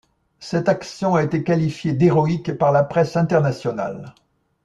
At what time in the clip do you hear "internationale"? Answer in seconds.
3.17-4.15